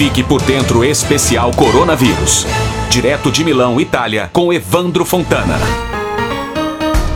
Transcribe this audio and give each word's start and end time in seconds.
Fique 0.00 0.24
por 0.24 0.40
dentro 0.40 0.82
especial 0.82 1.50
coronavírus. 1.50 2.46
Direto 2.88 3.30
de 3.30 3.44
Milão, 3.44 3.78
Itália, 3.78 4.30
com 4.32 4.50
Evandro 4.50 5.04
Fontana. 5.04 5.58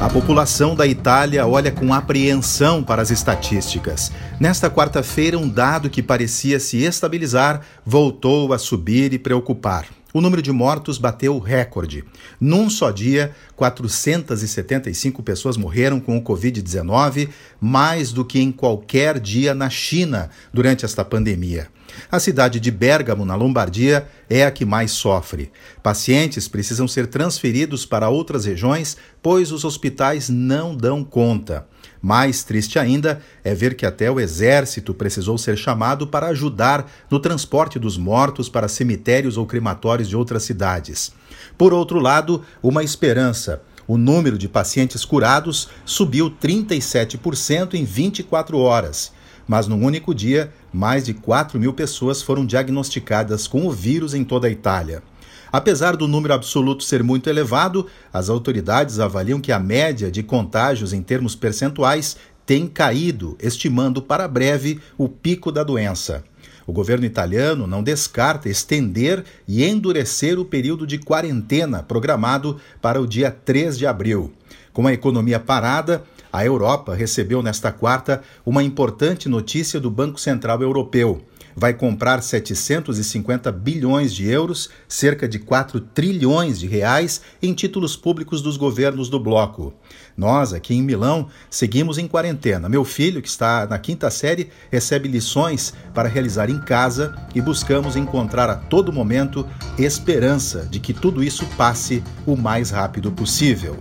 A 0.00 0.08
população 0.08 0.74
da 0.74 0.86
Itália 0.86 1.46
olha 1.46 1.70
com 1.70 1.92
apreensão 1.92 2.82
para 2.82 3.02
as 3.02 3.10
estatísticas. 3.10 4.10
Nesta 4.40 4.70
quarta-feira, 4.70 5.36
um 5.36 5.46
dado 5.46 5.90
que 5.90 6.02
parecia 6.02 6.58
se 6.58 6.82
estabilizar 6.82 7.60
voltou 7.84 8.54
a 8.54 8.58
subir 8.58 9.12
e 9.12 9.18
preocupar. 9.18 9.84
O 10.14 10.22
número 10.22 10.40
de 10.40 10.50
mortos 10.50 10.96
bateu 10.96 11.38
recorde. 11.38 12.02
Num 12.40 12.70
só 12.70 12.90
dia, 12.90 13.32
475 13.56 15.22
pessoas 15.22 15.58
morreram 15.58 16.00
com 16.00 16.16
o 16.16 16.22
Covid-19, 16.22 17.28
mais 17.60 18.10
do 18.10 18.24
que 18.24 18.40
em 18.40 18.50
qualquer 18.50 19.20
dia 19.20 19.54
na 19.54 19.68
China 19.68 20.30
durante 20.50 20.86
esta 20.86 21.04
pandemia. 21.04 21.68
A 22.10 22.18
cidade 22.18 22.60
de 22.60 22.70
Bergamo, 22.70 23.24
na 23.24 23.34
Lombardia, 23.34 24.06
é 24.28 24.44
a 24.44 24.50
que 24.50 24.64
mais 24.64 24.90
sofre. 24.90 25.50
Pacientes 25.82 26.48
precisam 26.48 26.88
ser 26.88 27.06
transferidos 27.06 27.86
para 27.86 28.08
outras 28.08 28.44
regiões, 28.44 28.96
pois 29.22 29.52
os 29.52 29.64
hospitais 29.64 30.28
não 30.28 30.76
dão 30.76 31.04
conta. 31.04 31.66
Mais 32.02 32.42
triste 32.42 32.78
ainda 32.78 33.20
é 33.44 33.54
ver 33.54 33.74
que 33.74 33.84
até 33.84 34.10
o 34.10 34.18
exército 34.18 34.94
precisou 34.94 35.36
ser 35.36 35.56
chamado 35.56 36.06
para 36.06 36.28
ajudar 36.28 36.90
no 37.10 37.20
transporte 37.20 37.78
dos 37.78 37.98
mortos 37.98 38.48
para 38.48 38.68
cemitérios 38.68 39.36
ou 39.36 39.46
crematórios 39.46 40.08
de 40.08 40.16
outras 40.16 40.42
cidades. 40.42 41.12
Por 41.58 41.74
outro 41.74 41.98
lado, 41.98 42.42
uma 42.62 42.82
esperança. 42.82 43.62
O 43.86 43.98
número 43.98 44.38
de 44.38 44.48
pacientes 44.48 45.04
curados 45.04 45.68
subiu 45.84 46.30
37% 46.30 47.74
em 47.74 47.84
24 47.84 48.56
horas 48.58 49.12
mas 49.50 49.66
num 49.66 49.84
único 49.84 50.14
dia, 50.14 50.52
mais 50.72 51.04
de 51.04 51.12
4 51.12 51.58
mil 51.58 51.72
pessoas 51.72 52.22
foram 52.22 52.46
diagnosticadas 52.46 53.48
com 53.48 53.66
o 53.66 53.72
vírus 53.72 54.14
em 54.14 54.22
toda 54.22 54.46
a 54.46 54.50
Itália. 54.50 55.02
Apesar 55.50 55.96
do 55.96 56.06
número 56.06 56.32
absoluto 56.32 56.84
ser 56.84 57.02
muito 57.02 57.28
elevado, 57.28 57.84
as 58.12 58.30
autoridades 58.30 59.00
avaliam 59.00 59.40
que 59.40 59.50
a 59.50 59.58
média 59.58 60.08
de 60.08 60.22
contágios 60.22 60.92
em 60.92 61.02
termos 61.02 61.34
percentuais 61.34 62.16
tem 62.46 62.68
caído, 62.68 63.36
estimando 63.40 64.00
para 64.00 64.28
breve 64.28 64.78
o 64.96 65.08
pico 65.08 65.50
da 65.50 65.64
doença. 65.64 66.22
O 66.64 66.72
governo 66.72 67.04
italiano 67.04 67.66
não 67.66 67.82
descarta 67.82 68.48
estender 68.48 69.24
e 69.48 69.64
endurecer 69.64 70.38
o 70.38 70.44
período 70.44 70.86
de 70.86 70.96
quarentena 70.96 71.82
programado 71.82 72.60
para 72.80 73.00
o 73.00 73.06
dia 73.06 73.32
3 73.32 73.76
de 73.76 73.84
abril. 73.84 74.32
Com 74.72 74.86
a 74.86 74.92
economia 74.92 75.40
parada, 75.40 76.04
a 76.32 76.44
Europa 76.44 76.94
recebeu 76.94 77.42
nesta 77.42 77.72
quarta 77.72 78.22
uma 78.44 78.62
importante 78.62 79.28
notícia 79.28 79.80
do 79.80 79.90
Banco 79.90 80.20
Central 80.20 80.62
Europeu. 80.62 81.22
Vai 81.56 81.74
comprar 81.74 82.22
750 82.22 83.50
bilhões 83.50 84.14
de 84.14 84.28
euros, 84.30 84.70
cerca 84.88 85.28
de 85.28 85.38
4 85.38 85.80
trilhões 85.80 86.60
de 86.60 86.66
reais, 86.66 87.20
em 87.42 87.52
títulos 87.52 87.96
públicos 87.96 88.40
dos 88.40 88.56
governos 88.56 89.08
do 89.08 89.18
bloco. 89.18 89.74
Nós, 90.16 90.52
aqui 90.52 90.74
em 90.74 90.82
Milão, 90.82 91.28
seguimos 91.50 91.98
em 91.98 92.06
quarentena. 92.06 92.68
Meu 92.68 92.84
filho, 92.84 93.20
que 93.20 93.28
está 93.28 93.66
na 93.66 93.78
quinta 93.78 94.10
série, 94.10 94.48
recebe 94.70 95.08
lições 95.08 95.74
para 95.92 96.08
realizar 96.08 96.48
em 96.48 96.60
casa 96.60 97.14
e 97.34 97.40
buscamos 97.40 97.96
encontrar 97.96 98.48
a 98.48 98.54
todo 98.54 98.92
momento 98.92 99.46
esperança 99.76 100.68
de 100.70 100.78
que 100.78 100.94
tudo 100.94 101.22
isso 101.22 101.44
passe 101.56 102.02
o 102.26 102.36
mais 102.36 102.70
rápido 102.70 103.10
possível. 103.10 103.76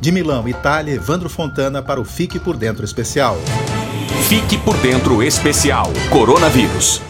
De 0.00 0.12
Milão, 0.12 0.48
Itália, 0.48 0.94
Evandro 0.94 1.28
Fontana 1.28 1.82
para 1.82 2.00
o 2.00 2.04
Fique 2.04 2.38
por 2.38 2.56
Dentro 2.56 2.84
Especial. 2.84 3.36
Fique 4.28 4.56
por 4.58 4.76
Dentro 4.76 5.22
Especial 5.22 5.92
Coronavírus. 6.10 7.02